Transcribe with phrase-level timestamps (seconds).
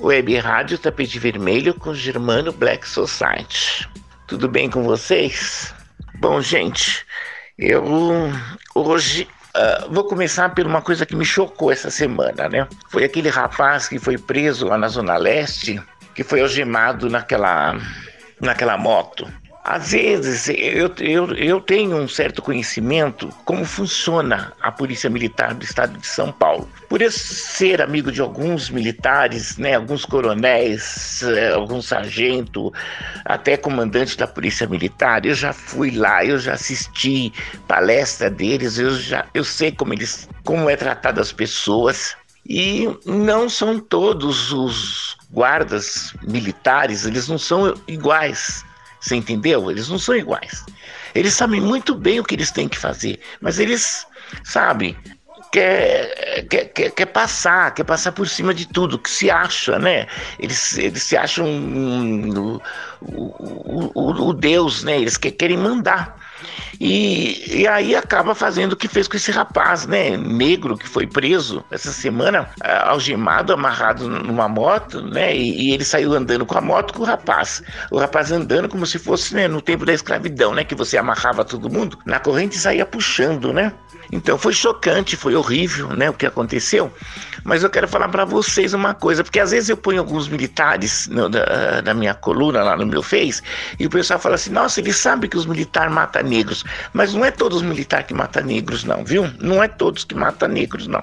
[0.00, 3.88] Web Rádio Tapete Vermelho com Germano Black Society.
[4.26, 5.74] Tudo bem com vocês?
[6.14, 7.04] Bom, gente,
[7.58, 7.84] eu
[8.74, 12.68] hoje uh, vou começar por uma coisa que me chocou essa semana, né?
[12.88, 15.82] Foi aquele rapaz que foi preso lá na Zona Leste,
[16.14, 17.76] que foi algemado naquela,
[18.40, 19.26] naquela moto.
[19.70, 25.62] Às vezes eu, eu, eu tenho um certo conhecimento como funciona a Polícia Militar do
[25.62, 26.66] Estado de São Paulo.
[26.88, 32.72] Por eu ser amigo de alguns militares, né, alguns coronéis, eh, alguns sargento,
[33.26, 37.30] até comandante da Polícia Militar, eu já fui lá, eu já assisti
[37.66, 42.16] palestra deles, eu já eu sei como eles como é tratado as pessoas.
[42.48, 48.64] E não são todos os guardas militares, eles não são iguais.
[49.00, 49.70] Você entendeu?
[49.70, 50.64] Eles não são iguais.
[51.14, 54.06] Eles sabem muito bem o que eles têm que fazer, mas eles,
[54.44, 54.96] sabe,
[55.50, 60.06] quer, quer, quer, quer passar, quer passar por cima de tudo, que se acha, né?
[60.38, 62.60] Eles, eles se acham o,
[63.00, 65.00] o, o, Deus, né?
[65.00, 66.16] Eles querem mandar.
[66.80, 70.16] E, e aí acaba fazendo o que fez com esse rapaz, né?
[70.16, 72.48] Negro que foi preso essa semana,
[72.84, 75.36] algemado, amarrado numa moto, né?
[75.36, 77.62] E, e, ele saiu andando com a moto com o rapaz.
[77.90, 80.62] O rapaz andando como se fosse né, no tempo da escravidão, né?
[80.62, 83.72] Que você amarrava todo mundo na corrente e saía puxando, né?
[84.10, 86.92] Então foi chocante, foi horrível, né, o que aconteceu.
[87.44, 91.06] Mas eu quero falar para vocês uma coisa, porque às vezes eu ponho alguns militares
[91.08, 93.42] no, da, da, minha coluna lá no meu Face
[93.78, 96.64] e o pessoal fala assim: "Nossa, ele sabe que os militares matam negros".
[96.92, 99.30] Mas não é todos os militares que matam negros não, viu?
[99.40, 101.02] Não é todos que matam negros não.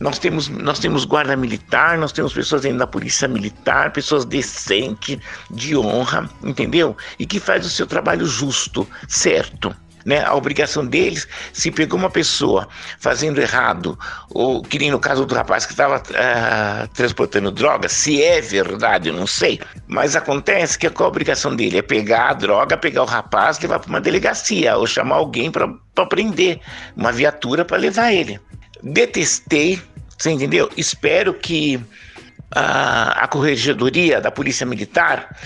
[0.00, 5.18] Nós temos nós temos guarda militar, nós temos pessoas dentro da polícia militar, pessoas decentes,
[5.50, 6.96] de honra, entendeu?
[7.18, 9.74] E que faz o seu trabalho justo, certo?
[10.08, 10.24] Né?
[10.24, 12.66] A obrigação deles, se pegou uma pessoa
[12.98, 13.98] fazendo errado,
[14.30, 18.40] ou que nem no caso do rapaz que estava uh, ah, transportando droga, se é
[18.40, 23.02] verdade, eu não sei, mas acontece que a obrigação dele é pegar a droga, pegar
[23.02, 25.68] o rapaz, levar para uma delegacia, ou chamar alguém para
[26.08, 26.58] prender,
[26.96, 28.40] uma viatura para levar ele.
[28.82, 29.78] Detestei,
[30.16, 30.70] você entendeu?
[30.74, 35.36] Espero que uh, a corregedoria da Polícia Militar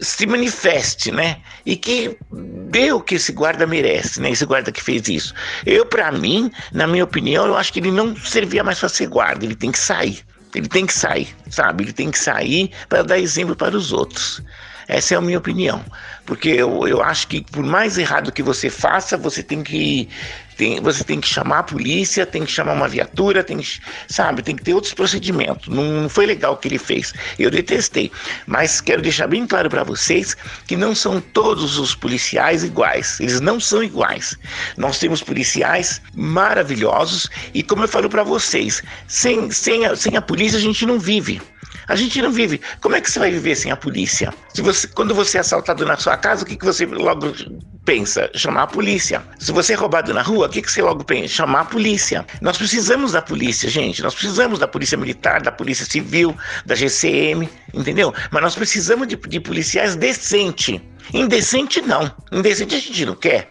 [0.00, 1.38] se manifeste, né?
[1.64, 2.16] E que
[2.70, 4.30] dê o que esse guarda merece, né?
[4.30, 5.34] Esse guarda que fez isso.
[5.64, 9.06] Eu, para mim, na minha opinião, eu acho que ele não servia mais para ser
[9.06, 10.22] guarda, ele tem que sair.
[10.54, 11.84] Ele tem que sair, sabe?
[11.84, 14.42] Ele tem que sair para dar exemplo para os outros.
[14.88, 15.84] Essa é a minha opinião.
[16.24, 20.08] Porque eu, eu acho que por mais errado que você faça, você tem que
[20.56, 24.42] tem, você tem que chamar a polícia, tem que chamar uma viatura, tem que, sabe,
[24.42, 25.68] tem que ter outros procedimentos.
[25.68, 27.12] Não, não foi legal o que ele fez.
[27.38, 28.10] Eu detestei.
[28.46, 30.36] Mas quero deixar bem claro para vocês
[30.66, 33.20] que não são todos os policiais iguais.
[33.20, 34.36] Eles não são iguais.
[34.76, 40.22] Nós temos policiais maravilhosos e como eu falo para vocês, sem, sem, a, sem a
[40.22, 41.40] polícia a gente não vive.
[41.88, 42.60] A gente não vive.
[42.80, 44.34] Como é que você vai viver sem a polícia?
[44.52, 47.32] Se você, quando você é assaltado na sua casa, o que, que você logo
[47.84, 48.28] pensa?
[48.34, 49.22] Chamar a polícia.
[49.38, 51.28] Se você é roubado na rua, o que, que você logo pensa?
[51.28, 52.26] Chamar a polícia.
[52.40, 54.02] Nós precisamos da polícia, gente.
[54.02, 58.12] Nós precisamos da polícia militar, da polícia civil, da GCM, entendeu?
[58.30, 60.80] Mas nós precisamos de, de policiais decentes.
[61.14, 62.10] Indecente não.
[62.32, 63.48] Indecente a gente não quer.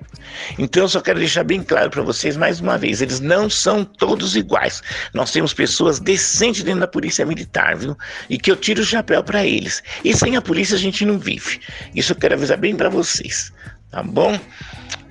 [0.58, 3.84] Então eu só quero deixar bem claro para vocês mais uma vez, eles não são
[3.84, 4.82] todos iguais.
[5.14, 7.98] Nós temos pessoas decentes dentro da polícia militar, viu?
[8.30, 9.84] E que eu tiro o chapéu para eles.
[10.04, 11.60] E sem a polícia a gente não vive.
[11.94, 13.52] Isso eu quero avisar bem para vocês,
[13.92, 14.40] tá bom?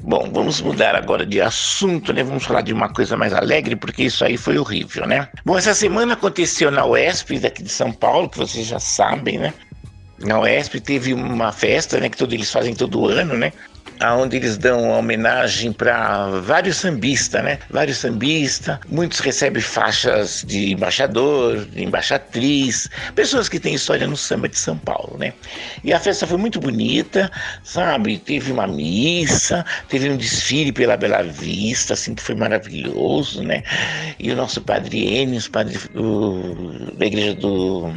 [0.07, 2.23] Bom, vamos mudar agora de assunto, né?
[2.23, 5.27] Vamos falar de uma coisa mais alegre, porque isso aí foi horrível, né?
[5.47, 9.55] Bom, essa semana aconteceu na UESP daqui de São Paulo, que vocês já sabem, né?
[10.19, 12.11] Na UESP teve uma festa, né?
[12.11, 13.51] Que todos eles fazem todo ano, né?
[14.01, 17.59] Aonde eles dão homenagem para vários sambistas, né?
[17.71, 24.49] Vários sambistas, muitos recebem faixas de embaixador, de embaixatriz, pessoas que têm história no samba
[24.49, 25.33] de São Paulo, né?
[25.83, 27.31] E a festa foi muito bonita,
[27.63, 28.19] sabe?
[28.19, 33.63] Teve uma missa, teve um desfile pela Bela Vista, assim, que foi maravilhoso, né?
[34.19, 35.79] E o nosso padre Enes, padre
[36.99, 37.93] da igreja do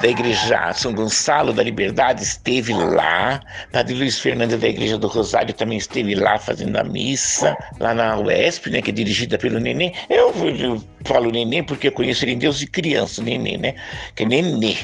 [0.00, 3.40] da Igreja São Gonçalo da Liberdade esteve lá,
[3.72, 8.18] Padre Luiz Fernando da Igreja do Rosário também esteve lá fazendo a missa, lá na
[8.18, 9.92] UESP, né, que é dirigida pelo Nenê.
[10.10, 13.74] Eu, eu falo Nenê porque eu conheço ele em Deus de criança, Nenê, né?
[14.14, 14.76] Que é Nenê,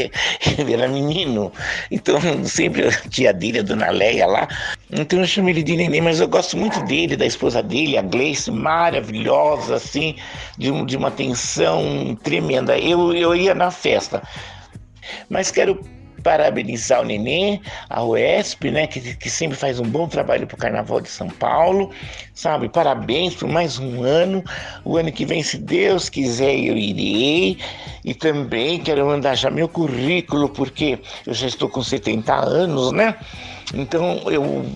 [0.58, 1.52] ele era menino.
[1.90, 4.48] Então, sempre a tia dele, a Dona Leia lá,
[4.90, 8.02] então eu chamo ele de Nenê, mas eu gosto muito dele, da esposa dele, a
[8.02, 10.14] Gleice, maravilhosa, assim,
[10.56, 12.78] de, de uma atenção tremenda.
[12.78, 14.22] Eu, eu ia na festa,
[15.28, 15.80] mas quero
[16.22, 20.58] parabenizar o Nenê, a UESP, né, que, que sempre faz um bom trabalho para o
[20.58, 21.92] Carnaval de São Paulo,
[22.34, 22.68] sabe?
[22.68, 24.42] Parabéns por mais um ano.
[24.84, 27.58] O ano que vem, se Deus quiser, eu irei.
[28.04, 33.14] E também quero mandar já meu currículo, porque eu já estou com 70 anos, né?
[33.72, 34.66] Então eu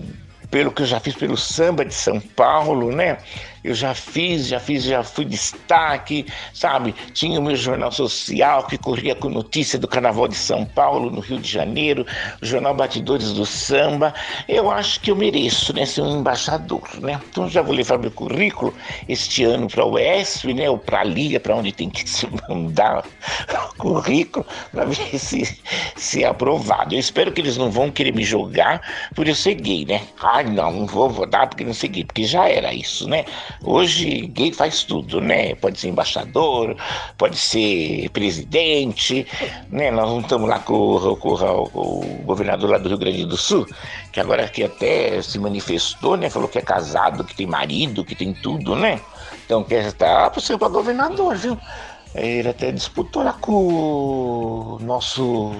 [0.49, 3.17] pelo que eu já fiz pelo samba de São Paulo, né?
[3.63, 6.95] Eu já fiz, já fiz, já fui destaque, sabe?
[7.13, 11.19] Tinha o meu jornal social que corria com notícia do Carnaval de São Paulo, no
[11.19, 12.05] Rio de Janeiro,
[12.41, 14.13] o jornal Batidores do Samba.
[14.47, 15.85] Eu acho que eu mereço, né?
[15.85, 17.21] Ser um embaixador, né?
[17.29, 18.73] Então já vou levar meu currículo
[19.07, 20.69] este ano para o UESP, né?
[20.69, 23.05] Ou para a Liga, para onde tem que se mandar
[23.69, 25.59] o currículo, para ver se,
[25.95, 26.95] se é aprovado.
[26.95, 28.81] Eu espero que eles não vão querer me jogar
[29.15, 30.01] por eu ser gay, né?
[30.21, 33.25] Ai, não, não vou, vou dar porque não sei gay, porque já era isso, né?
[33.63, 35.55] Hoje, gay faz tudo, né?
[35.55, 36.75] Pode ser embaixador,
[37.17, 39.27] pode ser presidente,
[39.69, 39.91] né?
[39.91, 43.67] Nós não estamos lá com, com, com, o governador lá do Rio Grande do Sul,
[44.11, 46.29] que agora que até se manifestou, né?
[46.29, 48.99] Falou que é casado, que tem marido, que tem tudo, né?
[49.45, 51.57] Então quer estar para ser para governador, viu?
[52.13, 55.51] Ele até disputou lá com o nosso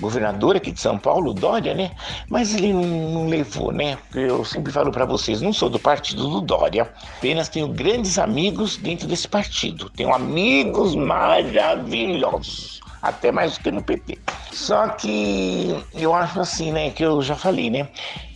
[0.00, 1.90] governador aqui de São Paulo, Dória, né?
[2.28, 3.98] Mas ele não, não levou, né?
[4.14, 8.76] Eu sempre falo para vocês, não sou do partido do Dória, apenas tenho grandes amigos
[8.76, 9.90] dentro desse partido.
[9.90, 14.18] Tenho amigos maravilhosos, até mais do que no PT.
[14.52, 16.90] Só que eu acho assim, né?
[16.90, 17.88] Que eu já falei, né?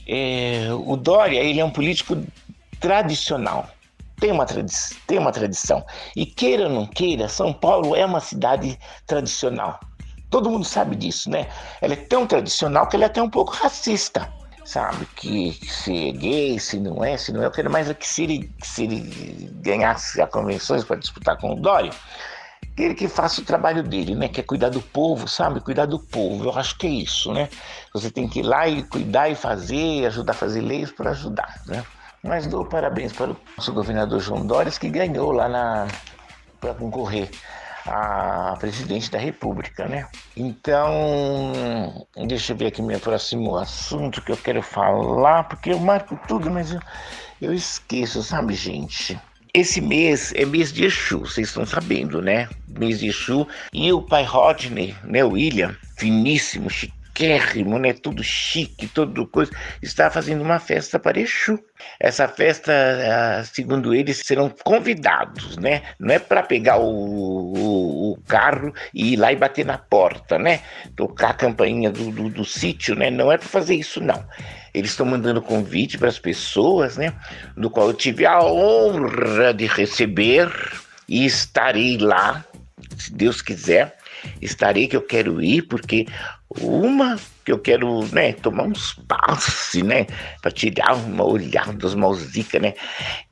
[0.06, 2.16] É, o Dória, ele é um político
[2.78, 3.68] tradicional
[4.20, 4.46] tem uma,
[5.06, 5.84] tem uma tradição.
[6.16, 9.78] E queira ou não queira, São Paulo é uma cidade tradicional.
[10.34, 11.46] Todo mundo sabe disso, né?
[11.80, 14.28] Ela é tão tradicional que ela é até um pouco racista,
[14.64, 15.06] sabe?
[15.14, 17.46] Que, que se é gay, se não é, se não é.
[17.46, 21.52] Eu quero mais é que se ele, se ele ganhasse as convenções para disputar com
[21.52, 21.92] o Dória,
[22.76, 24.26] ele que faça o trabalho dele, né?
[24.26, 25.60] Que é cuidar do povo, sabe?
[25.60, 26.46] Cuidar do povo.
[26.46, 27.48] Eu acho que é isso, né?
[27.92, 31.62] Você tem que ir lá e cuidar e fazer, ajudar a fazer leis para ajudar,
[31.64, 31.84] né?
[32.24, 35.86] Mas dou parabéns para o nosso governador João Dória, que ganhou lá na
[36.60, 37.30] para concorrer
[37.86, 40.06] a presidente da República, né?
[40.36, 46.18] Então, deixa eu ver aqui meu próximo assunto que eu quero falar, porque eu marco
[46.26, 46.80] tudo, mas eu,
[47.40, 49.18] eu esqueço, sabe, gente?
[49.52, 52.48] Esse mês é mês de Exu, vocês estão sabendo, né?
[52.66, 53.46] Mês de Exu.
[53.72, 56.68] E o pai Rodney, né, o William, finíssimo,
[57.14, 57.92] chiquérrimo, né?
[57.92, 59.52] Tudo chique, tudo coisa.
[59.80, 61.58] Está fazendo uma festa para Exu.
[62.00, 65.82] Essa festa, ah, segundo eles, serão convidados, né?
[65.98, 70.38] Não é para pegar o, o, o, carro e ir lá e bater na porta,
[70.38, 70.60] né?
[70.96, 73.10] Tocar a campainha do, do, do sítio, né?
[73.10, 74.24] Não é para fazer isso, não.
[74.72, 77.12] Eles estão mandando convite para as pessoas, né?
[77.56, 80.50] Do qual eu tive a honra de receber
[81.08, 82.44] e estarei lá,
[82.96, 83.94] se Deus quiser
[84.40, 86.06] estarei que eu quero ir, porque
[86.60, 90.06] uma que eu quero, né, tomar uns passes, né,
[90.40, 92.74] para tirar uma olhada dos mausicas, né,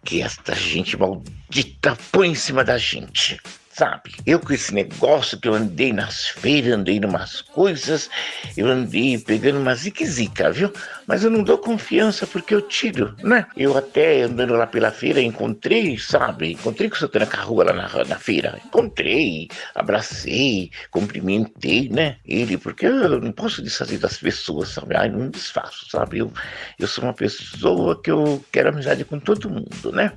[0.04, 3.40] que esta gente maldita põe em cima da gente
[3.72, 4.12] sabe?
[4.26, 8.10] Eu com esse negócio que eu andei nas feiras, andei numas coisas,
[8.56, 10.70] eu andei pegando uma zique-zica, viu?
[11.06, 13.46] Mas eu não dou confiança porque eu tiro, né?
[13.56, 16.52] Eu até andando lá pela feira encontrei, sabe?
[16.52, 18.60] Encontrei com o Santana Carrua lá na, na feira.
[18.64, 22.16] Encontrei, abracei, cumprimentei, né?
[22.26, 24.94] Ele, porque eu não posso desfazer das pessoas, sabe?
[24.96, 26.18] Ai, não desfaço, sabe?
[26.18, 26.32] Eu,
[26.78, 30.12] eu sou uma pessoa que eu quero amizade com todo mundo, né?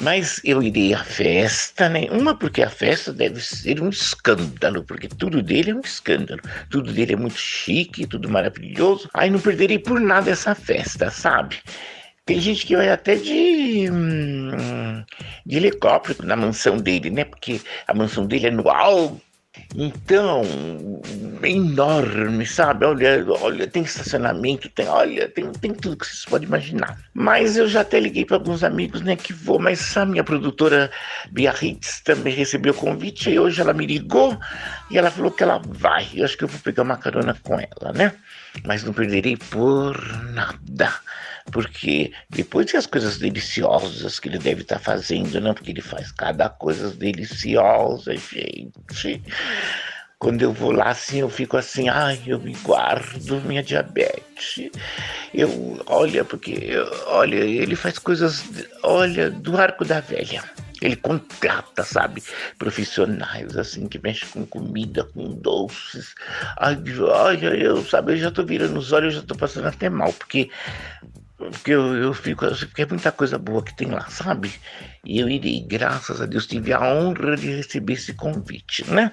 [0.00, 2.06] Mas eu irei à festa, né?
[2.10, 6.40] Uma porque a festa deve ser um escândalo, porque tudo dele é um escândalo.
[6.68, 9.08] Tudo dele é muito chique, tudo maravilhoso.
[9.14, 11.58] Aí não perderei por nada essa festa, sabe?
[12.26, 15.04] Tem gente que vai até de, hum,
[15.46, 17.24] de helicóptero na mansão dele, né?
[17.24, 19.20] Porque a mansão dele é no alto
[19.76, 20.42] então,
[21.42, 22.86] enorme, sabe?
[22.86, 26.98] Olha, olha, tem estacionamento, tem, olha, tem, tem tudo que vocês podem imaginar.
[27.12, 30.90] Mas eu já até liguei para alguns amigos, né, que vou, mas a minha produtora
[31.30, 34.38] Biarritz também recebeu o convite e hoje ela me ligou
[34.90, 36.08] e ela falou que ela vai.
[36.14, 38.12] Eu acho que eu vou pegar uma carona com ela, né?
[38.64, 39.96] Mas não perderei por
[40.32, 41.00] nada
[41.52, 45.82] porque depois que as coisas deliciosas que ele deve estar tá fazendo, não, porque ele
[45.82, 49.22] faz cada coisa deliciosa, gente.
[50.18, 54.70] Quando eu vou lá assim, eu fico assim, ai, eu me guardo minha diabetes.
[55.34, 56.72] Eu, olha, porque,
[57.06, 58.42] olha, ele faz coisas,
[58.82, 60.42] olha, do arco da velha.
[60.84, 62.22] Ele contrata, sabe,
[62.58, 66.14] profissionais assim que mexem com comida, com doces.
[66.58, 69.88] Ai, olha, eu, sabe, eu já tô virando os olhos, eu já tô passando até
[69.88, 70.50] mal, porque
[71.36, 74.52] porque eu, eu fico, porque é muita coisa boa que tem lá, sabe?
[75.04, 79.10] E eu irei, graças a Deus, tive a honra de receber esse convite, né?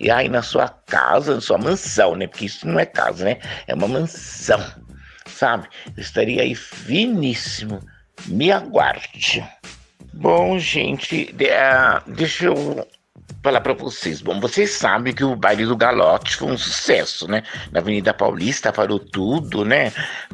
[0.00, 2.26] E aí na sua casa, na sua mansão, né?
[2.26, 3.38] Porque isso não é casa, né?
[3.66, 4.64] É uma mansão,
[5.26, 5.68] sabe?
[5.96, 7.80] Eu estaria aí finíssimo.
[8.26, 9.44] Me aguarde.
[10.12, 11.34] Bom, gente,
[12.06, 12.86] deixa eu
[13.48, 14.20] falar para vocês.
[14.20, 17.42] Bom, vocês sabem que o baile do Galote foi um sucesso, né?
[17.72, 19.90] Na Avenida Paulista parou tudo, né?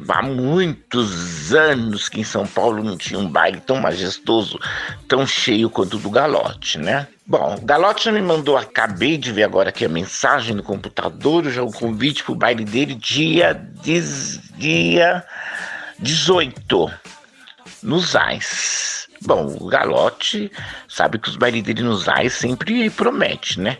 [0.09, 4.59] Há muitos anos que em São Paulo não tinha um baile tão majestoso,
[5.07, 7.07] tão cheio quanto o do Galote, né?
[7.25, 11.63] Bom, o Galote me mandou, acabei de ver agora aqui a mensagem no computador, já
[11.63, 13.53] o convite pro baile dele dia,
[14.57, 15.23] dia
[15.99, 16.91] 18,
[17.85, 19.07] nos AIS.
[19.21, 20.51] Bom, o Galote
[20.89, 23.77] sabe que os bailes dele nos AIS sempre promete, né?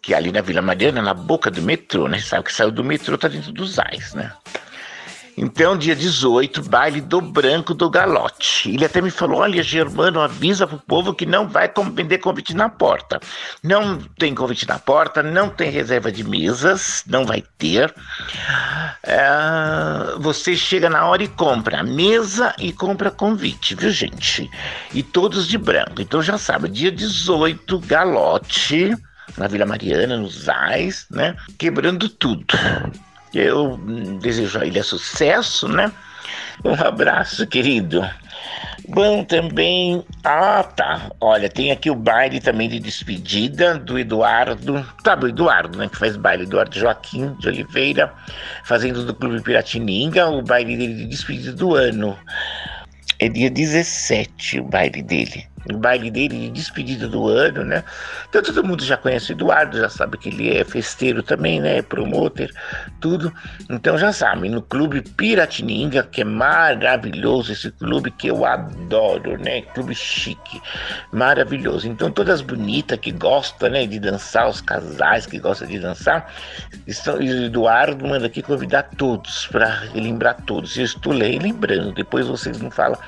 [0.00, 2.18] Que ali na Vila Mariana, na boca do metrô, né?
[2.20, 4.32] Sabe que saiu do metrô, tá dentro dos AIS, né?
[5.40, 8.70] Então, dia 18, baile do branco do galote.
[8.70, 12.68] Ele até me falou: olha, Germano, avisa pro povo que não vai vender convite na
[12.68, 13.20] porta.
[13.62, 17.94] Não tem convite na porta, não tem reserva de mesas, não vai ter.
[19.04, 24.50] É, você chega na hora e compra mesa e compra convite, viu, gente?
[24.92, 26.02] E todos de branco.
[26.02, 28.96] Então já sabe, dia 18, galote
[29.36, 31.36] na Vila Mariana, nos AIS, né?
[31.56, 32.44] Quebrando tudo.
[33.34, 33.76] Eu
[34.20, 35.92] desejo a ele sucesso, né?
[36.64, 38.02] Um abraço, querido.
[38.88, 40.02] Bom, também.
[40.24, 41.10] Ah, tá.
[41.20, 44.86] Olha, tem aqui o baile também de despedida do Eduardo.
[45.04, 45.88] Sabe o Eduardo, né?
[45.88, 46.44] Que faz baile.
[46.44, 48.12] Eduardo Joaquim de Oliveira,
[48.64, 52.18] fazendo do Clube Piratininga, o baile dele de despedida do ano.
[53.18, 57.84] É dia 17 o baile dele o baile dele de despedida do ano, né?
[58.28, 61.82] Então todo mundo já conhece o Eduardo, já sabe que ele é festeiro também, né?
[61.82, 62.50] Promoter,
[63.00, 63.32] tudo.
[63.68, 69.62] Então já sabe, no Clube Piratininga, que é maravilhoso esse clube que eu adoro, né?
[69.62, 70.60] Clube chique,
[71.12, 71.88] maravilhoso.
[71.88, 73.86] Então todas bonitas que gostam, né?
[73.86, 76.32] De dançar, os casais que gostam de dançar,
[76.86, 80.76] estão, e o Eduardo manda aqui convidar todos para lembrar todos.
[80.76, 82.98] Eu estou lembrando, depois vocês não falam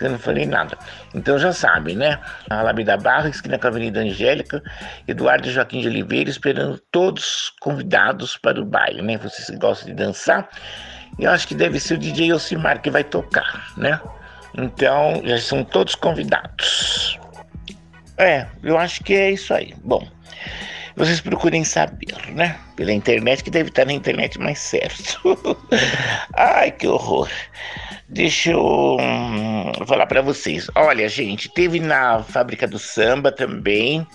[0.00, 0.76] eu não falei nada.
[1.14, 2.18] Então já sabem, né?
[2.48, 4.62] Alameda Barra, esquina com a Avenida Angélica,
[5.06, 9.16] Eduardo Joaquim de Oliveira, esperando todos convidados para o baile, né?
[9.18, 10.48] Vocês gostam de dançar.
[11.18, 14.00] Eu acho que deve ser o DJ Ocimar que vai tocar, né?
[14.56, 17.18] Então, já são todos convidados.
[18.16, 19.74] É, eu acho que é isso aí.
[19.84, 20.06] Bom,
[20.96, 22.58] vocês procurem saber, né?
[22.74, 25.56] Pela internet, que deve estar na internet mais certo.
[26.34, 27.28] Ai, que horror.
[28.08, 30.70] Deixa eu hum, falar para vocês.
[30.74, 34.06] Olha, gente, teve na Fábrica do Samba também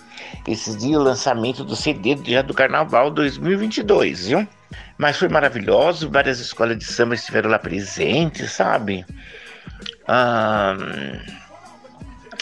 [0.47, 4.47] esses dias o lançamento do CD já do Carnaval 2022, viu?
[4.97, 9.05] Mas foi maravilhoso, várias escolas de samba estiveram lá presentes, sabe?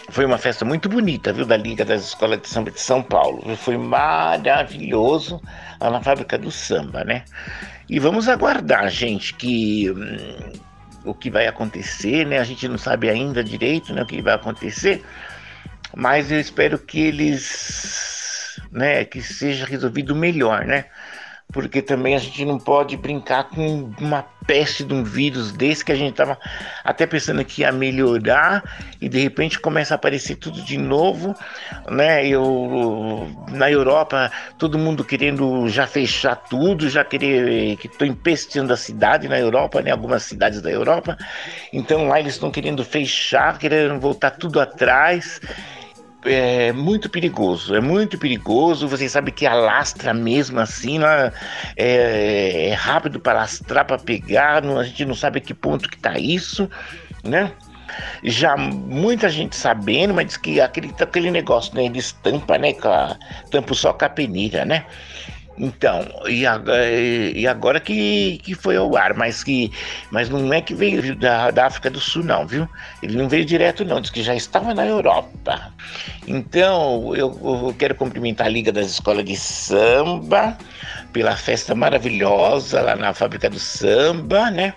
[0.10, 3.56] Foi uma festa muito bonita, viu, da Liga das Escolas de Samba de São Paulo.
[3.58, 5.42] Foi maravilhoso
[5.80, 7.24] lá na Fábrica do Samba, né?
[7.90, 10.52] E vamos aguardar, gente, que hum,
[11.04, 12.40] o que vai acontecer, né?
[12.40, 15.04] A gente não sabe ainda direito, né, o que vai acontecer,
[15.96, 20.86] mas eu espero que eles, né, que seja resolvido melhor, né?
[21.52, 25.92] Porque também a gente não pode brincar com uma peste de um vírus desse que
[25.92, 26.38] a gente estava
[26.84, 28.64] até pensando que ia melhorar
[29.00, 31.36] e de repente começa a aparecer tudo de novo,
[31.90, 32.26] né?
[32.28, 38.78] Eu na Europa todo mundo querendo já fechar tudo, já querer que estou empesteando a
[38.78, 39.92] cidade na Europa, né?
[39.92, 41.18] Algumas cidades da Europa,
[41.72, 45.40] então lá eles estão querendo fechar, querendo voltar tudo atrás
[46.26, 48.88] é muito perigoso, é muito perigoso.
[48.88, 51.32] Você sabe que alastra mesmo assim, né?
[51.76, 55.90] é, é rápido para lastrar, para pegar, não, a gente não sabe a que ponto
[55.90, 56.70] que tá isso,
[57.24, 57.52] né?
[58.24, 61.86] Já muita gente sabendo, mas diz que aquele, aquele negócio, né?
[61.86, 62.74] Ele estampa, né?
[62.84, 63.18] A,
[63.50, 64.86] tampa só com a peneira, né?
[65.58, 69.72] Então, e agora, e agora que, que foi ao ar, mas que
[70.10, 72.68] mas não é que veio da, da África do Sul, não, viu?
[73.04, 75.74] Ele não veio direto, não, diz que já estava na Europa.
[76.26, 80.58] Então, eu, eu quero cumprimentar a Liga das Escolas de Samba
[81.12, 84.74] pela festa maravilhosa lá na Fábrica do Samba, né?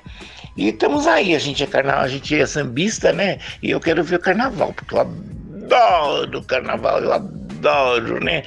[0.57, 3.39] E estamos aí, a gente é carnaval, a gente é sambista, né?
[3.63, 8.43] E eu quero ver o carnaval, porque eu adoro carnaval, eu adoro adoro, né?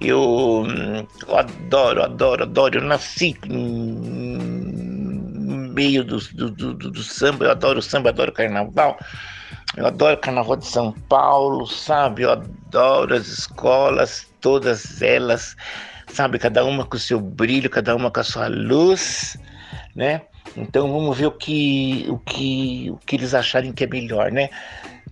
[0.00, 0.64] Eu,
[1.26, 2.78] eu adoro, adoro, adoro.
[2.78, 4.38] Eu nasci no
[5.74, 8.98] meio do, do, do, do samba, eu adoro samba, adoro carnaval.
[9.76, 12.22] Eu adoro Carnaval de São Paulo, sabe?
[12.22, 15.56] Eu adoro as escolas, todas elas,
[16.08, 16.40] sabe?
[16.40, 19.36] Cada uma com o seu brilho, cada uma com a sua luz,
[19.94, 20.22] né?
[20.56, 24.50] Então vamos ver o que, o que, o que eles acharem que é melhor, né?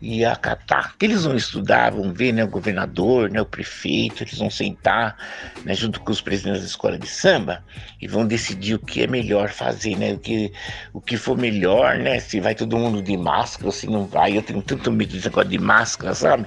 [0.00, 0.94] E acatar.
[1.00, 5.16] Eles vão estudar, vão ver né, o governador, né, o prefeito, eles vão sentar
[5.64, 7.64] né, junto com os presidentes da escola de samba
[8.00, 10.52] e vão decidir o que é melhor fazer, né, o, que,
[10.92, 14.36] o que for melhor, né, se vai todo mundo de máscara ou se não vai.
[14.36, 16.46] Eu tenho tanto medo desse negócio de máscara, sabe?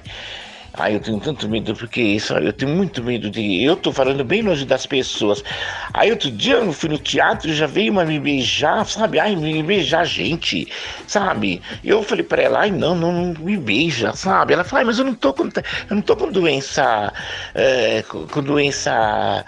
[0.74, 3.62] Ai, eu tenho tanto medo, porque isso, eu tenho muito medo de.
[3.62, 5.44] Eu tô falando bem longe das pessoas.
[5.92, 9.18] Aí outro dia eu fui no teatro e já veio uma me beijar, sabe?
[9.18, 10.66] Ai, me beijar gente,
[11.06, 11.60] sabe?
[11.84, 14.54] Eu falei pra ela, ai, não, não, não me beija, sabe?
[14.54, 15.44] Ela falou, ai, mas eu não tô com.
[15.44, 17.12] Eu não tô com doença.
[17.54, 19.44] É, com doença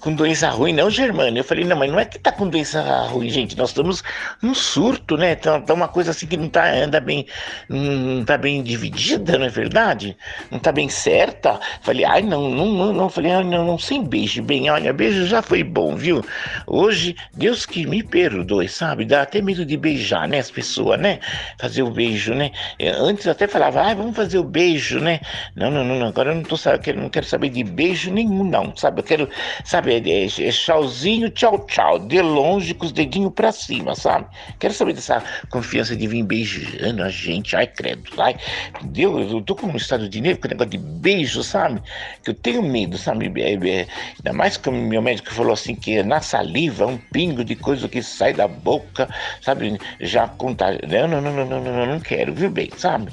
[0.00, 1.36] com doença ruim, não, Germano.
[1.36, 3.56] Eu falei, não, mas não é que tá com doença ruim, gente.
[3.56, 4.02] Nós estamos
[4.42, 5.34] num surto, né?
[5.34, 7.26] Tá, tá uma coisa assim que não tá, anda bem,
[7.68, 10.16] não tá bem dividida, não é verdade?
[10.50, 11.60] Não tá bem certa.
[11.82, 13.08] Falei, ai, não, não, não, não.
[13.08, 16.24] Falei, ai, não, não, sem beijo, bem, olha, beijo já foi bom, viu?
[16.66, 19.04] Hoje, Deus que me perdoe, sabe?
[19.04, 20.38] Dá até medo de beijar, né?
[20.38, 21.20] As pessoas, né?
[21.58, 22.50] Fazer o beijo, né?
[22.98, 25.20] Antes eu até falava, ai, vamos fazer o beijo, né?
[25.54, 28.74] Não, não, não, agora eu não tô sabendo, não quero saber de beijo nenhum, não,
[28.76, 28.87] sabe?
[28.96, 29.28] Eu quero,
[29.64, 34.26] sabe, é, é tchauzinho, tchau, tchau, de longe com os dedinhos pra cima, sabe?
[34.58, 38.36] Quero saber dessa confiança de vir beijando a gente, ai, credo, ai,
[38.82, 41.82] Deus, eu tô com um estado de nervo com negócio de beijo, sabe?
[42.24, 43.32] Que eu tenho medo, sabe?
[43.40, 43.86] É, é,
[44.18, 47.88] ainda mais que o meu médico falou assim, que na saliva, um pingo de coisa
[47.88, 49.08] que sai da boca,
[49.42, 49.78] sabe?
[50.00, 50.80] Já contagia.
[50.86, 53.12] Não, não, não, não, não, não, não quero, viu bem, sabe?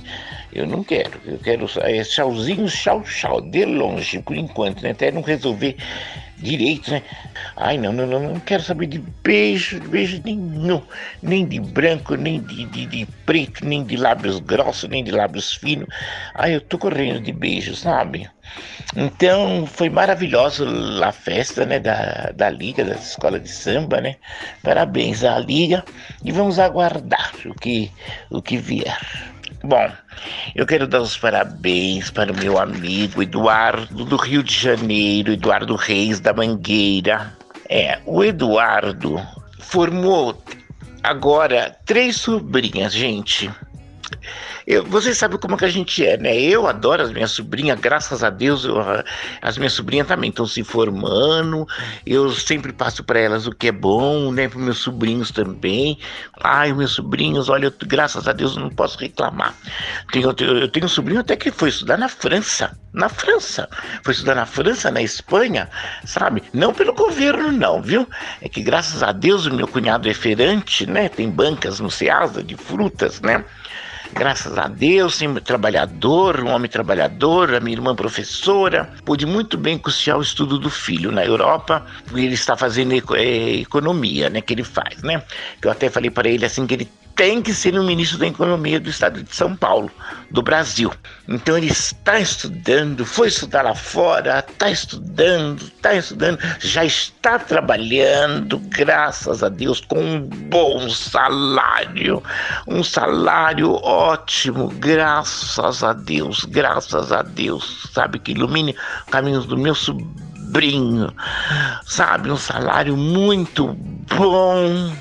[0.55, 1.19] Eu não quero.
[1.25, 4.91] Eu quero é, tchauzinho, tchau, tchau, de longe, por enquanto, né?
[4.91, 5.75] Até não resolver
[6.38, 7.01] direito, né?
[7.57, 10.81] Ai, não, não, não, não quero saber de beijo, de beijo nenhum.
[11.21, 15.55] Nem de branco, nem de, de, de, preto, nem de lábios grossos, nem de lábios
[15.55, 15.89] finos.
[16.33, 18.29] Ai, eu tô correndo de beijo, sabe?
[18.95, 20.65] Então, foi maravilhosa
[21.03, 24.15] a festa, né, da, da Liga, da Escola de Samba, né?
[24.63, 25.83] Parabéns à Liga
[26.24, 27.91] e vamos aguardar o que,
[28.29, 28.97] o que vier.
[29.65, 29.91] Bom,
[30.53, 35.75] eu quero dar os parabéns para o meu amigo Eduardo do Rio de Janeiro, Eduardo
[35.75, 37.36] Reis da Mangueira.
[37.67, 39.19] É, o Eduardo
[39.57, 40.39] formou
[41.01, 43.50] agora três sobrinhas, gente.
[44.67, 46.35] Eu, vocês sabem como que a gente é, né?
[46.35, 48.75] Eu adoro as minhas sobrinhas, graças a Deus, eu,
[49.41, 51.68] as minhas sobrinhas também estão se formando.
[52.05, 54.48] Eu sempre passo para elas o que é bom, né?
[54.48, 56.00] Para meus sobrinhos também.
[56.41, 59.53] Ai, meus sobrinhos, olha, eu, graças a Deus eu não posso reclamar.
[60.11, 62.77] Tenho, eu tenho um sobrinho até que foi estudar na França.
[62.91, 63.70] Na França.
[64.03, 65.70] Foi estudar na França, na Espanha,
[66.05, 66.41] sabe?
[66.53, 68.07] Não pelo governo, não, viu?
[68.41, 71.09] É que graças a Deus o meu cunhado é feirante, né?
[71.09, 73.44] Tem bancas no Ceasa de frutas, né?
[74.15, 79.77] Graças a Deus, sempre trabalhador, um homem trabalhador, a minha irmã professora, pude muito bem
[79.77, 84.63] custear o estudo do filho na Europa, ele está fazendo é, economia, né, que ele
[84.63, 85.21] faz, né?
[85.61, 88.79] Eu até falei para ele assim que ele tem que ser o ministro da Economia
[88.79, 89.89] do Estado de São Paulo,
[90.29, 90.91] do Brasil.
[91.27, 98.59] Então ele está estudando, foi estudar lá fora, está estudando, está estudando, já está trabalhando,
[98.59, 102.21] graças a Deus, com um bom salário,
[102.67, 108.75] um salário ótimo, graças a Deus, graças a Deus, sabe, que ilumine
[109.09, 110.25] caminhos do meu sobrinho,
[111.85, 114.96] sabe, um salário muito bom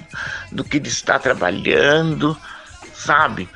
[0.52, 2.36] do que ele está trabalhando,
[2.92, 3.48] sabe?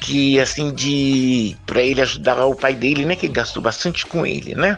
[0.00, 4.54] Que assim de para ele ajudar o pai dele, né, que gastou bastante com ele,
[4.54, 4.76] né?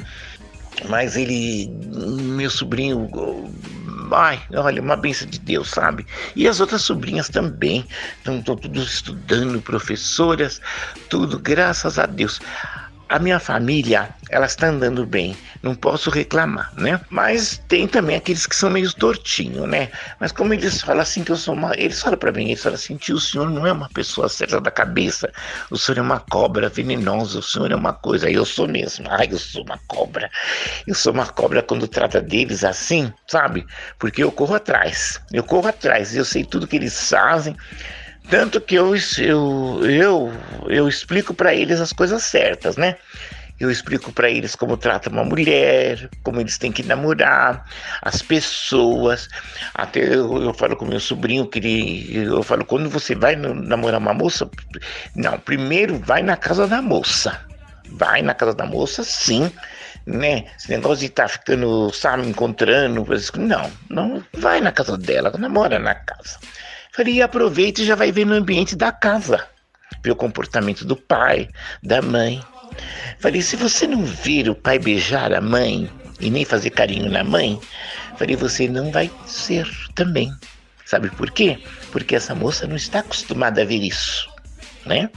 [0.88, 3.08] Mas ele, meu sobrinho,
[4.12, 6.04] ai, olha, uma benção de Deus, sabe?
[6.36, 7.86] E as outras sobrinhas também,
[8.18, 10.60] estão tudo estudando, professoras,
[11.08, 12.40] tudo, graças a Deus
[13.08, 17.00] a minha família, ela está andando bem, não posso reclamar, né?
[17.10, 19.90] Mas tem também aqueles que são meio tortinhos, né?
[20.18, 22.76] Mas como eles falam assim que eu sou uma, eles falam para mim, eles falam
[22.76, 25.30] assim, tio, o senhor não é uma pessoa certa da cabeça,
[25.70, 29.28] o senhor é uma cobra venenosa, o senhor é uma coisa, eu sou mesmo, ai,
[29.30, 30.30] eu sou uma cobra,
[30.86, 33.66] eu sou uma cobra quando trata deles assim, sabe?
[33.98, 37.54] Porque eu corro atrás, eu corro atrás, eu sei tudo que eles fazem,
[38.28, 40.32] tanto que eu, eu, eu,
[40.68, 42.96] eu explico para eles as coisas certas, né?
[43.60, 47.64] Eu explico para eles como trata uma mulher, como eles têm que namorar,
[48.02, 49.28] as pessoas.
[49.74, 54.00] Até eu, eu falo com meu sobrinho que ele, eu falo quando você vai namorar
[54.00, 54.50] uma moça,
[55.14, 57.40] não, primeiro vai na casa da moça.
[57.90, 59.52] Vai na casa da moça, sim,
[60.04, 60.46] né?
[60.58, 63.06] Esse negócio de estar tá ficando, sabe, encontrando,
[63.36, 66.38] não, não vai na casa dela, namora na casa.
[66.94, 69.46] Falei, aproveita e já vai ver no ambiente da casa.
[70.02, 71.48] Ver o comportamento do pai,
[71.82, 72.42] da mãe.
[73.18, 77.24] Falei, se você não vir o pai beijar a mãe e nem fazer carinho na
[77.24, 77.60] mãe,
[78.16, 80.32] Falei, você não vai ser também.
[80.84, 81.58] Sabe por quê?
[81.90, 84.28] Porque essa moça não está acostumada a ver isso,
[84.86, 85.10] né?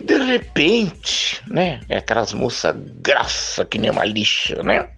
[0.00, 1.80] De repente, né?
[1.88, 4.88] É aquelas moças graça que nem uma lixa, né?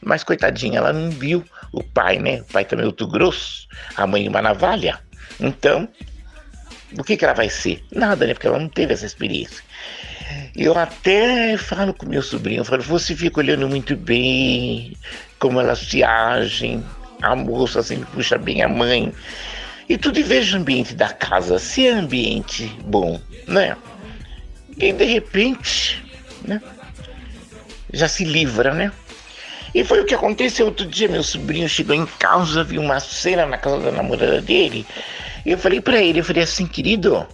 [0.00, 2.42] Mas coitadinha, ela não viu o pai, né?
[2.42, 5.00] O pai também é outro grosso, a mãe uma navalha.
[5.40, 5.88] Então,
[6.98, 7.82] o que, que ela vai ser?
[7.90, 8.34] Nada, né?
[8.34, 9.62] Porque ela não teve essa experiência.
[10.54, 14.96] Eu até falo com meu sobrinho, eu falo, você fica olhando muito bem
[15.38, 16.84] como elas se agem,
[17.22, 19.12] a moça sempre puxa bem a mãe.
[19.88, 23.76] E tudo e veja o ambiente da casa, se é ambiente bom, né?
[24.76, 26.02] E de repente,
[26.46, 26.60] né?
[27.92, 28.92] Já se livra, né?
[29.74, 31.08] E foi o que aconteceu outro dia.
[31.08, 34.86] Meu sobrinho chegou em casa, viu uma cena na casa da namorada dele.
[35.44, 37.26] E eu falei para ele, eu falei assim, querido,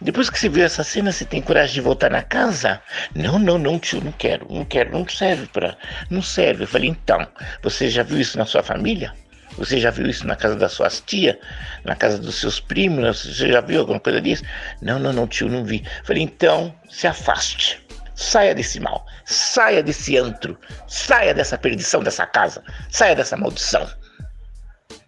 [0.00, 2.80] depois que você viu essa cena, você tem coragem de voltar na casa?
[3.14, 5.76] Não, não, não, tio, não quero, não quero, não serve para,
[6.10, 6.64] não serve.
[6.64, 7.26] Eu falei, então,
[7.62, 9.14] você já viu isso na sua família?
[9.56, 11.36] Você já viu isso na casa das suas tias?
[11.82, 13.24] Na casa dos seus primos?
[13.24, 14.44] Você já viu alguma coisa disso?
[14.82, 15.82] Não, não, não, tio, não vi.
[15.98, 17.85] Eu falei, então, se afaste.
[18.16, 23.86] Saia desse mal, saia desse antro, saia dessa perdição dessa casa, saia dessa maldição.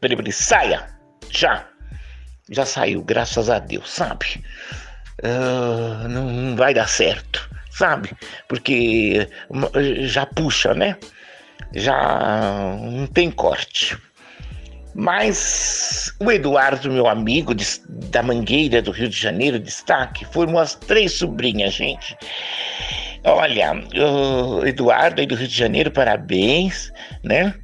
[0.01, 0.87] Falei, saia,
[1.31, 1.67] já.
[2.51, 4.45] Já saiu, graças a Deus, sabe?
[5.23, 8.17] Uh, não, não vai dar certo, sabe?
[8.47, 9.29] Porque
[10.03, 10.97] já puxa, né?
[11.75, 13.99] Já não tem corte.
[15.01, 17.65] Mas o Eduardo, meu amigo de,
[18.11, 22.19] da Mangueira do Rio de Janeiro, destaque, foram as três sobrinhas, gente.
[23.23, 27.55] Olha, o Eduardo aí do Rio de Janeiro, parabéns, né?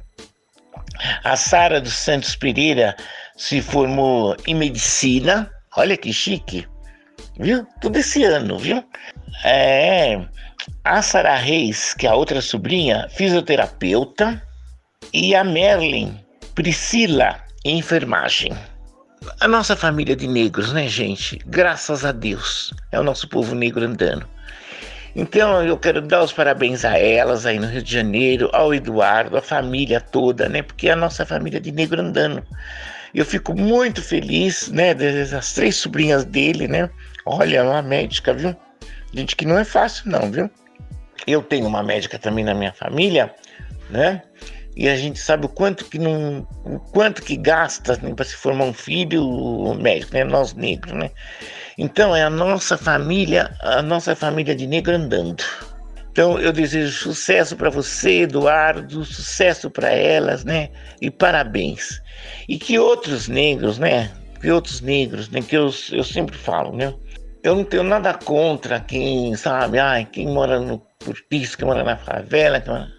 [1.25, 2.95] A Sara dos Santos Pereira
[3.35, 6.65] se formou em medicina, olha que chique,
[7.37, 7.67] viu?
[7.81, 8.81] Tudo esse ano, viu?
[9.43, 10.25] É,
[10.85, 14.41] a Sara Reis, que é a outra sobrinha, fisioterapeuta,
[15.13, 16.24] e a Merlin
[16.55, 18.53] Priscila, enfermagem.
[19.41, 21.37] A nossa família de negros, né, gente?
[21.45, 24.25] Graças a Deus, é o nosso povo negro andando.
[25.13, 29.35] Então eu quero dar os parabéns a elas aí no Rio de Janeiro, ao Eduardo,
[29.35, 30.61] a família toda, né?
[30.61, 32.41] Porque é a nossa família de negro andando.
[33.13, 34.93] Eu fico muito feliz, né?
[34.93, 36.89] Das três sobrinhas dele, né?
[37.25, 38.55] Olha, uma médica, viu?
[39.13, 40.49] Gente, que não é fácil, não, viu?
[41.27, 43.35] Eu tenho uma médica também na minha família,
[43.89, 44.21] né?
[44.75, 48.35] E a gente sabe o quanto que não, o quanto que gasta né, para se
[48.35, 50.23] formar um filho médico, né?
[50.25, 51.11] Nós negros, né?
[51.77, 55.43] Então é a nossa família, a nossa família de negro andando.
[56.11, 60.69] Então eu desejo sucesso para você, Eduardo, sucesso para elas, né?
[61.01, 62.01] E parabéns.
[62.49, 64.11] E que outros negros, né?
[64.41, 65.41] Que outros negros, né?
[65.41, 66.93] Que eu, eu sempre falo, né?
[67.41, 71.95] Eu não tenho nada contra quem, sabe, ai, quem mora no cortiço, quem mora na
[71.95, 72.94] favela, quem mora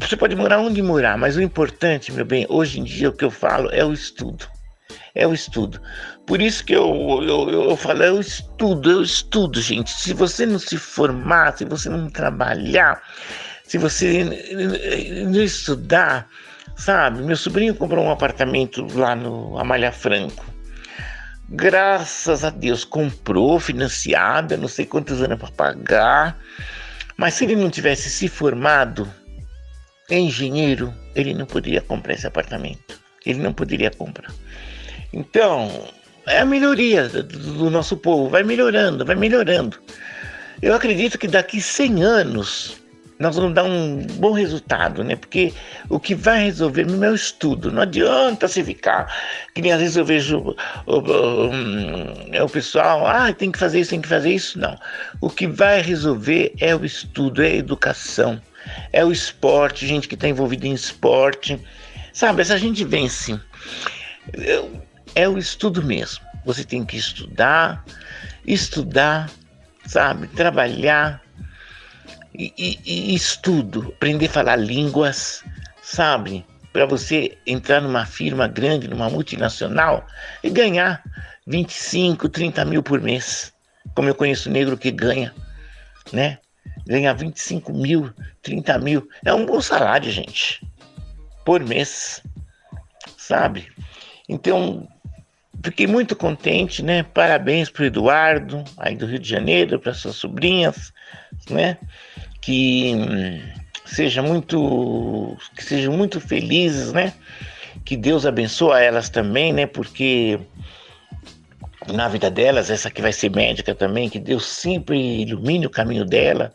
[0.00, 3.24] você pode morar onde morar, mas o importante, meu bem, hoje em dia o que
[3.24, 4.46] eu falo é o estudo.
[5.14, 5.80] É o estudo.
[6.26, 9.90] Por isso que eu, eu, eu falo, é o estudo, é o estudo, gente.
[9.90, 13.00] Se você não se formar, se você não trabalhar,
[13.64, 14.24] se você
[15.26, 16.28] não estudar,
[16.76, 17.22] sabe?
[17.22, 20.44] Meu sobrinho comprou um apartamento lá no Amália Franco.
[21.48, 26.38] Graças a Deus comprou, financiada, não sei quantos anos para pagar.
[27.16, 29.08] Mas se ele não tivesse se formado
[30.10, 33.00] engenheiro, ele não poderia comprar esse apartamento.
[33.24, 34.32] Ele não poderia comprar.
[35.12, 35.88] Então,
[36.26, 39.78] é a melhoria do nosso povo, vai melhorando, vai melhorando.
[40.60, 42.83] Eu acredito que daqui 100 anos
[43.24, 45.16] nós vamos dar um bom resultado, né?
[45.16, 45.50] Porque
[45.88, 47.72] o que vai resolver mesmo é o estudo.
[47.72, 49.10] Não adianta se ficar,
[49.54, 50.54] que nem às vezes eu vejo o,
[50.86, 54.58] o, o, o pessoal, ah, tem que fazer isso, tem que fazer isso.
[54.58, 54.78] Não.
[55.22, 58.38] O que vai resolver é o estudo, é a educação,
[58.92, 61.58] é o esporte, gente que está envolvida em esporte.
[62.12, 63.40] Sabe, essa gente vence.
[65.14, 66.22] É o estudo mesmo.
[66.44, 67.82] Você tem que estudar,
[68.46, 69.30] estudar,
[69.86, 71.23] sabe, trabalhar
[72.34, 75.44] e, e, e estudo, aprender a falar línguas,
[75.82, 76.44] sabe?
[76.72, 80.04] Para você entrar numa firma grande, numa multinacional
[80.42, 81.02] e ganhar
[81.46, 83.52] 25, 30 mil por mês.
[83.94, 85.32] Como eu conheço negro que ganha,
[86.12, 86.38] né?
[86.86, 89.08] Ganhar 25 mil, 30 mil.
[89.24, 90.66] É um bom salário, gente.
[91.44, 92.22] Por mês,
[93.16, 93.68] sabe?
[94.28, 94.88] Então,
[95.62, 97.02] fiquei muito contente, né?
[97.02, 100.92] Parabéns para o Eduardo, aí do Rio de Janeiro, para suas sobrinhas,
[101.50, 101.76] né?
[102.40, 103.40] Que hum,
[103.84, 107.12] seja muito, que sejam muito felizes, né?
[107.84, 109.66] Que Deus abençoe elas também, né?
[109.66, 110.38] Porque
[111.92, 116.04] na vida delas, essa que vai ser médica também, que Deus sempre ilumine o caminho
[116.04, 116.52] dela,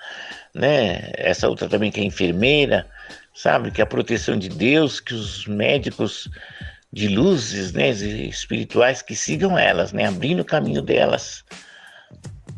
[0.53, 1.11] né?
[1.15, 2.87] Essa outra também que é enfermeira,
[3.33, 3.71] sabe?
[3.71, 6.29] Que a proteção de Deus, que os médicos
[6.91, 11.43] de luzes, né, espirituais que sigam elas, né, abrindo o caminho delas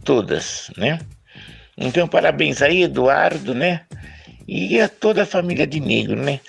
[0.05, 0.99] todas, né?
[1.81, 3.81] Então, parabéns aí, Eduardo, né?
[4.47, 6.39] E a toda a família de negro, né?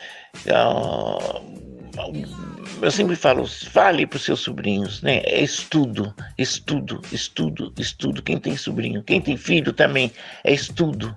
[2.83, 5.23] Eu sempre falo, fale para os seus sobrinhos, né?
[5.25, 8.23] É estudo, estudo, estudo, estudo.
[8.23, 10.13] Quem tem sobrinho, quem tem filho também,
[10.45, 11.17] é estudo.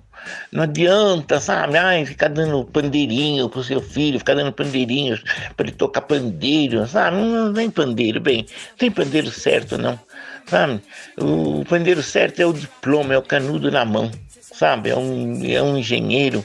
[0.50, 1.76] Não adianta, sabe?
[1.76, 5.22] Ai, ficar dando pandeirinho pro seu filho, ficar dando pandeirinhos
[5.56, 7.16] para ele tocar pandeiro, sabe?
[7.16, 9.98] Não, não tem pandeiro, bem, não tem pandeiro certo, não.
[10.46, 10.80] Sabe?
[11.18, 14.90] O pandeiro certo é o diploma, é o canudo na mão, sabe?
[14.90, 16.44] É um, é um engenheiro,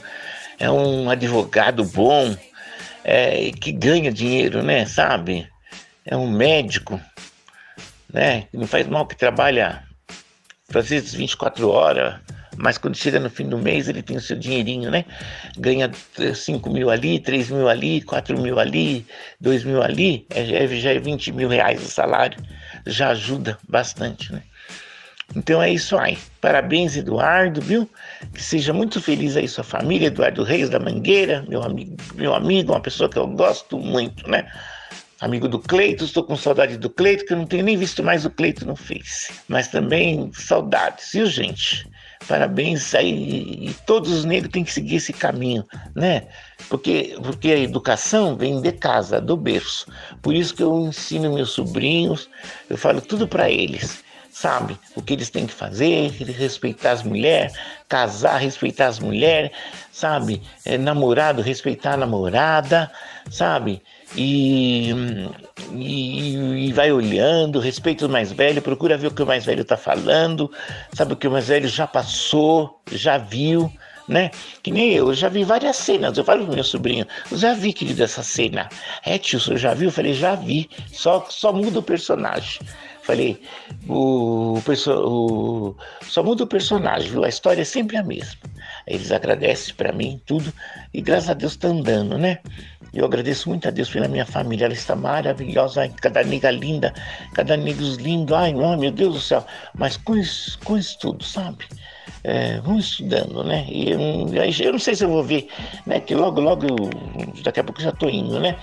[0.58, 2.36] é um advogado bom,
[3.04, 4.84] é, que ganha dinheiro, né?
[4.86, 5.48] Sabe?
[6.04, 7.00] É um médico,
[8.12, 8.42] né?
[8.50, 9.84] Que não faz mal que trabalha
[10.74, 12.18] às vezes 24 horas,
[12.56, 15.04] mas quando chega no fim do mês ele tem o seu dinheirinho, né?
[15.56, 15.90] Ganha
[16.34, 19.06] 5 mil ali, 3 mil ali, 4 mil ali,
[19.40, 22.38] 2 mil ali, é, já é 20 mil reais o salário,
[22.86, 24.42] já ajuda bastante, né?
[25.34, 26.18] Então é isso aí.
[26.40, 27.88] Parabéns, Eduardo, viu?
[28.34, 32.72] Que seja muito feliz aí sua família, Eduardo Reis da Mangueira, meu amigo, meu amigo,
[32.72, 34.46] uma pessoa que eu gosto muito, né?
[35.20, 38.24] Amigo do Cleito, estou com saudade do Cleito, que eu não tenho nem visto mais
[38.24, 39.32] o Cleito no Face.
[39.48, 41.88] Mas também saudades, viu, gente?
[42.26, 45.64] Parabéns aí, e todos os negros têm que seguir esse caminho,
[45.94, 46.26] né?
[46.68, 49.86] Porque, porque a educação vem de casa, do berço.
[50.20, 52.28] Por isso que eu ensino meus sobrinhos,
[52.68, 54.78] eu falo tudo para eles sabe?
[54.96, 57.52] O que eles têm que fazer, respeitar as mulheres,
[57.86, 59.50] casar, respeitar as mulheres,
[59.92, 60.42] sabe?
[60.64, 62.90] É, namorado, respeitar a namorada,
[63.30, 63.82] sabe?
[64.16, 64.90] E,
[65.72, 69.62] e, e, vai olhando, respeita o mais velho, procura ver o que o mais velho
[69.62, 70.50] está falando,
[70.94, 73.70] sabe o que o mais velho já passou, já viu,
[74.08, 74.30] né?
[74.62, 76.16] Que nem eu, eu já vi várias cenas.
[76.16, 78.68] Eu falo pro meu sobrinho, eu já vi, querido, essa cena.
[79.04, 79.88] É, tio, você já viu?
[79.88, 82.60] Eu falei, já vi, só, só muda o personagem.
[83.02, 83.40] Falei,
[83.88, 87.24] o, o, só muda o personagem, viu?
[87.24, 88.38] A história é sempre a mesma.
[88.86, 90.52] Eles agradecem para mim tudo
[90.94, 92.38] e graças a Deus está andando, né?
[92.94, 96.92] Eu agradeço muito a Deus pela minha família, ela está maravilhosa, cada nega linda,
[97.34, 99.44] cada negros lindo, ai, meu Deus do céu.
[99.74, 101.64] Mas com isso, com isso tudo, sabe?
[102.24, 103.66] É, vamos estudando, né?
[103.68, 103.98] E eu,
[104.60, 105.48] eu, não sei se eu vou ver,
[105.84, 105.98] né?
[105.98, 106.66] Que logo, logo,
[107.42, 108.56] daqui a pouco já estou indo, né?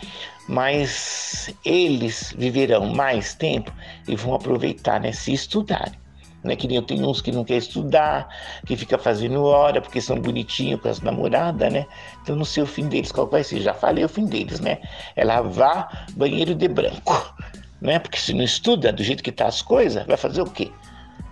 [0.47, 3.71] Mas eles viverão mais tempo
[4.07, 5.11] e vão aproveitar, né?
[5.11, 5.99] Se estudarem.
[6.41, 6.55] Né?
[6.55, 8.29] Que nem eu tenho uns que não quer estudar,
[8.65, 11.85] que fica fazendo hora porque são bonitinhos com as namoradas, né?
[12.23, 13.59] Então não sei o fim deles, qual vai ser?
[13.59, 14.79] Já falei o fim deles, né?
[15.17, 17.35] É lavar banheiro de branco,
[17.81, 17.99] né?
[17.99, 20.71] Porque se não estuda do jeito que tá as coisas, vai fazer o quê?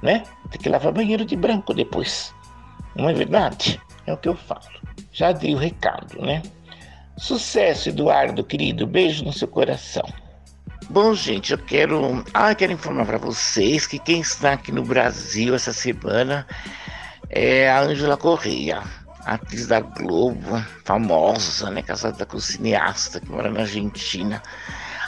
[0.01, 0.23] Né?
[0.51, 2.33] Tem que lavar banheiro de branco depois.
[2.95, 3.81] Não é verdade?
[4.05, 4.61] É o que eu falo.
[5.11, 6.41] Já dei o recado, né?
[7.17, 8.85] Sucesso, Eduardo, querido.
[8.85, 10.03] Beijo no seu coração.
[10.89, 14.83] Bom, gente, eu quero, ah, eu quero informar para vocês que quem está aqui no
[14.83, 16.47] Brasil essa semana
[17.29, 18.81] é a Ângela Correia,
[19.25, 24.41] atriz da Globo, famosa, né, casada com o cineasta que mora na Argentina,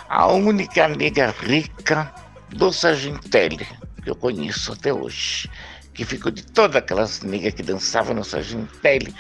[0.09, 2.13] a única nega rica
[2.49, 3.65] do Sargentelli
[4.09, 5.49] que eu conheço até hoje,
[5.93, 9.13] que ficou de todas aquelas negas que dançavam no Sargentelli,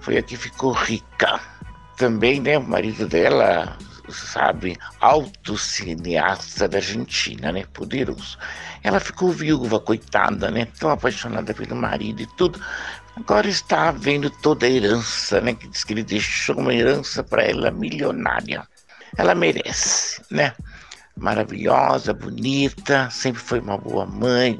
[0.00, 1.40] foi a que ficou rica.
[1.96, 3.78] Também, né, o marido dela
[4.10, 7.64] sabe, alto cineasta da Argentina, né?
[7.72, 8.36] Poderoso.
[8.82, 10.66] Ela ficou viúva, coitada, né?
[10.78, 12.60] Tão apaixonada pelo marido e tudo.
[13.16, 15.54] Agora está vendo toda a herança, né?
[15.54, 18.66] Que diz que ele deixou uma herança para ela milionária.
[19.16, 20.52] Ela merece, né?
[21.16, 24.58] Maravilhosa, bonita, sempre foi uma boa mãe,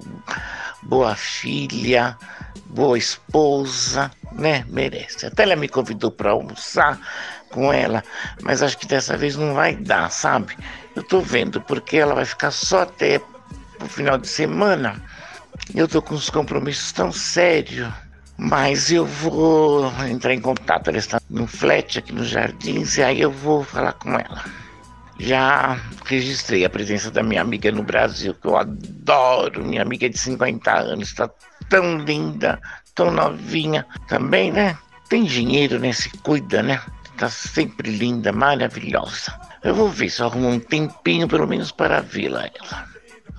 [0.83, 2.17] boa filha,
[2.67, 4.65] boa esposa, né?
[4.69, 5.27] Merece.
[5.27, 6.99] Até ela me convidou para almoçar
[7.51, 8.03] com ela,
[8.43, 10.57] mas acho que dessa vez não vai dar, sabe?
[10.95, 13.21] Eu tô vendo, porque ela vai ficar só até
[13.81, 15.03] o final de semana.
[15.75, 17.93] Eu tô com uns compromissos tão sérios.
[18.37, 20.89] Mas eu vou entrar em contato.
[20.89, 24.45] Ela está num flat aqui nos jardins e aí eu vou falar com ela.
[25.23, 29.65] Já registrei a presença da minha amiga no Brasil, que eu adoro.
[29.65, 31.31] Minha amiga de 50 anos, está
[31.69, 32.61] tão linda,
[32.93, 34.77] tão novinha também, né?
[35.09, 35.93] Tem dinheiro, né?
[35.93, 36.81] Se cuida, né?
[37.17, 39.33] Tá sempre linda, maravilhosa.
[39.63, 42.51] Eu vou ver se arrumo um tempinho, pelo menos, para vê-la.
[42.61, 42.85] Ela.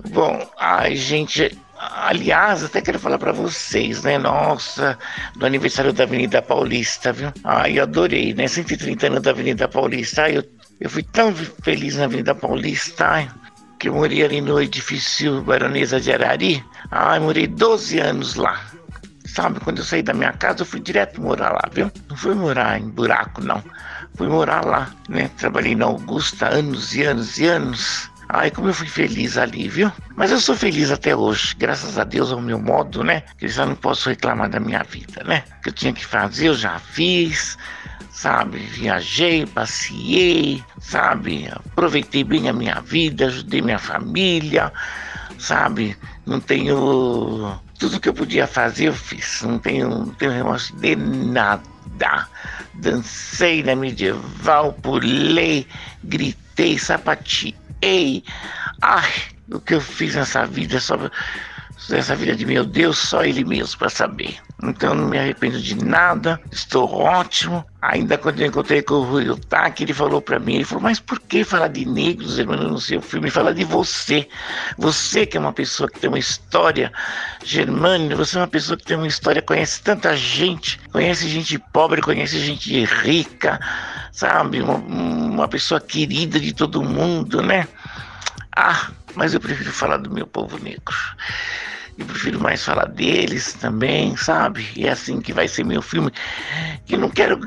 [0.08, 4.16] Bom, ai, gente, Aliás, até quero falar para vocês, né?
[4.16, 4.98] Nossa,
[5.36, 7.32] do aniversário da Avenida Paulista, viu?
[7.42, 8.48] Ai, adorei, né?
[8.48, 10.22] 130 anos da Avenida Paulista.
[10.22, 10.44] Ai, eu,
[10.80, 13.28] eu fui tão feliz na Avenida Paulista,
[13.78, 16.64] que eu morei ali no edifício Baronesa de Arari.
[16.90, 18.60] Ai, morei 12 anos lá.
[19.26, 21.90] Sabe, quando eu saí da minha casa, eu fui direto morar lá, viu?
[22.08, 23.62] Não fui morar em buraco, não.
[24.16, 25.30] fui morar lá, né?
[25.36, 28.10] Trabalhei na Augusta anos e anos e anos.
[28.28, 29.92] Ai, como eu fui feliz ali, viu?
[30.16, 33.22] Mas eu sou feliz até hoje, graças a Deus ao meu modo, né?
[33.38, 35.44] Que eu já não posso reclamar da minha vida, né?
[35.58, 37.58] O que eu tinha que fazer, eu já fiz,
[38.10, 38.58] sabe?
[38.58, 41.48] Viajei, passei, sabe?
[41.52, 44.72] Aproveitei bem a minha vida, ajudei minha família,
[45.38, 45.96] sabe?
[46.24, 47.58] Não tenho.
[47.78, 49.42] Tudo que eu podia fazer, eu fiz.
[49.42, 51.62] Não tenho, não tenho remorso de nada.
[52.74, 55.66] Dancei na medieval, pulei,
[56.02, 58.24] gritei, sapateei ei,
[58.80, 59.12] ai,
[59.52, 60.96] o que eu fiz nessa vida, só
[61.90, 64.38] essa vida de meu Deus, só Ele mesmo para saber.
[64.70, 67.64] Então não me arrependo de nada, estou ótimo.
[67.82, 70.98] Ainda quando eu encontrei com o Rui Otaki, ele falou para mim, ele falou, mas
[70.98, 73.30] por que falar de negros, irmão, no seu filme?
[73.30, 74.26] Fala de você.
[74.78, 76.92] Você que é uma pessoa que tem uma história,
[77.44, 82.00] Germânia, você é uma pessoa que tem uma história, conhece tanta gente, conhece gente pobre,
[82.00, 83.60] conhece gente rica,
[84.12, 84.62] sabe?
[84.62, 87.68] Uma, uma pessoa querida de todo mundo, né?
[88.56, 90.94] Ah, mas eu prefiro falar do meu povo negro.
[91.96, 94.66] Eu prefiro mais falar deles também, sabe?
[94.76, 96.10] E é assim que vai ser meu filme.
[96.86, 97.38] Que não quero,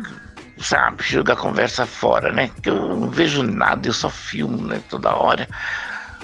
[0.58, 2.50] sabe, jogar conversa fora, né?
[2.62, 4.82] Que eu não vejo nada, eu só filmo, né?
[4.90, 5.48] Toda hora.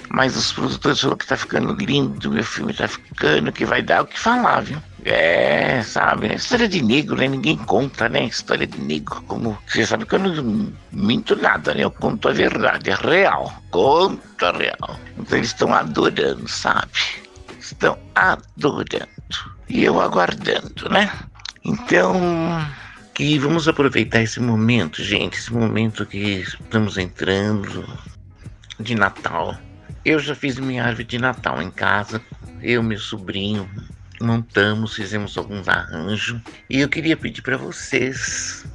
[0.10, 4.04] Mas os produtores falaram que tá ficando lindo, meu filme tá ficando, que vai dar
[4.04, 4.78] o que falar, viu?
[5.06, 6.36] É, sabe, né?
[6.36, 7.28] história de negro, né?
[7.28, 8.26] Ninguém conta, né?
[8.26, 11.84] História de negro, como você sabe que eu não minto nada, né?
[11.84, 15.00] Eu conto a verdade, é real, conto a real.
[15.18, 17.23] Então eles estão adorando, sabe?
[17.74, 19.10] Estão adorando.
[19.68, 21.12] E eu aguardando, né?
[21.66, 22.14] Então,
[23.16, 27.86] que vamos aproveitar esse momento, gente, esse momento que estamos entrando
[28.80, 29.58] de Natal.
[30.06, 32.22] Eu já fiz minha árvore de Natal em casa,
[32.62, 33.70] eu, meu sobrinho,
[34.22, 38.66] montamos, fizemos alguns arranjos e eu queria pedir para vocês,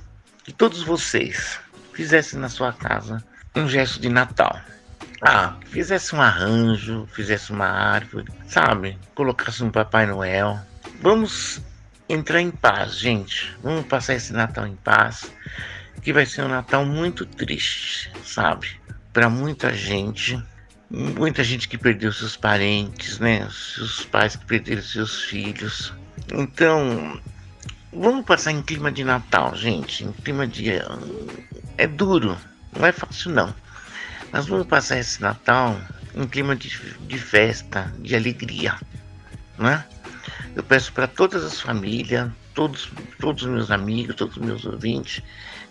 [0.43, 1.61] que todos vocês
[1.93, 4.61] fizessem na sua casa um gesto de Natal.
[5.21, 8.99] Ah, fizesse um arranjo, fizesse uma árvore, sabe?
[9.15, 10.59] Colocasse um Papai Noel.
[11.01, 11.61] Vamos
[12.09, 13.57] entrar em paz, gente.
[13.63, 15.33] Vamos passar esse Natal em paz,
[16.03, 18.81] que vai ser um Natal muito triste, sabe?
[19.13, 20.41] Para muita gente
[20.91, 23.47] muita gente que perdeu seus parentes, né?
[23.51, 25.93] Seus pais que perderam seus filhos.
[26.33, 27.21] Então,
[27.93, 30.05] vamos passar em clima de Natal, gente.
[30.05, 30.71] Em clima de.
[31.77, 32.37] É duro,
[32.77, 33.55] não é fácil não.
[34.33, 35.81] Mas vamos passar esse Natal
[36.15, 36.69] em clima de,
[37.07, 38.75] de festa, de alegria,
[39.59, 39.85] né?
[40.55, 45.23] Eu peço para todas as famílias, todos, todos os meus amigos, todos os meus ouvintes,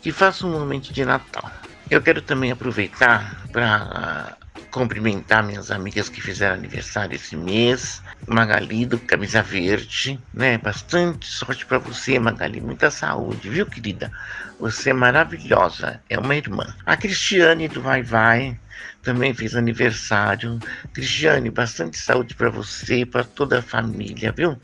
[0.01, 1.51] que façam um momento de Natal.
[1.89, 4.37] Eu quero também aproveitar para
[4.71, 8.01] cumprimentar minhas amigas que fizeram aniversário esse mês.
[8.25, 10.57] Magali do Camisa Verde, né?
[10.57, 12.59] Bastante sorte para você, Magali.
[12.59, 14.11] Muita saúde, viu, querida?
[14.59, 16.65] Você é maravilhosa, é uma irmã.
[16.85, 18.59] A Cristiane do Vai Vai
[19.01, 20.59] também fez aniversário.
[20.93, 24.59] Cristiane, bastante saúde para você, para toda a família, viu?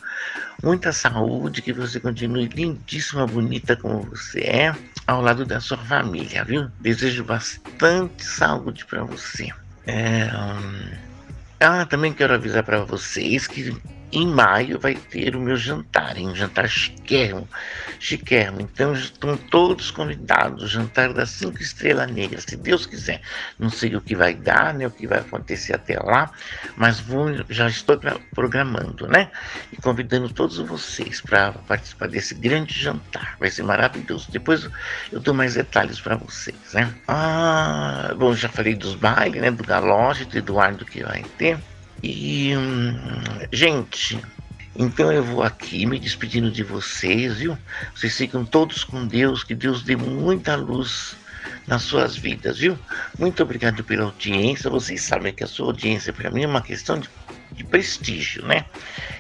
[0.62, 4.76] Muita saúde, que você continue lindíssima, bonita como você é,
[5.08, 6.70] ao lado da sua família, viu?
[6.80, 9.50] Desejo bastante saúde para você.
[9.86, 11.13] É, hum,
[11.64, 13.76] ah, também quero avisar para vocês que
[14.14, 17.50] em maio vai ter o meu jantar, um jantar chiquérrimo,
[18.00, 18.62] chiquérrimo.
[18.62, 23.22] Então estão todos convidados, jantar das cinco estrelas negras, se Deus quiser.
[23.58, 26.32] Não sei o que vai dar, né, o que vai acontecer até lá,
[26.78, 28.00] mas vou, já estou
[28.36, 29.32] programando, né?
[29.72, 33.36] E convidando todos vocês para participar desse grande jantar.
[33.40, 34.32] Vai ser maravilhoso.
[34.32, 34.70] Depois
[35.12, 36.94] eu dou mais detalhes para vocês, né?
[37.08, 39.50] Ah, bom, já falei dos bailes, né?
[39.50, 41.58] Do galoche, do Eduardo que vai ter.
[42.04, 43.00] E, hum,
[43.54, 44.20] gente,
[44.76, 47.58] então eu vou aqui me despedindo de vocês, viu?
[47.96, 51.16] Vocês ficam todos com Deus, que Deus dê muita luz
[51.66, 52.78] nas suas vidas, viu?
[53.18, 54.70] Muito obrigado pela audiência.
[54.70, 57.10] Vocês sabem que a sua audiência para mim é uma questão de,
[57.54, 58.66] de prestígio, né?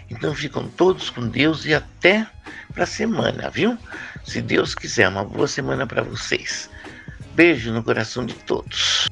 [0.09, 2.27] Então ficam todos com Deus e até
[2.73, 3.77] para semana, viu?
[4.25, 6.69] Se Deus quiser, uma boa semana para vocês.
[7.33, 9.07] Beijo no coração de todos.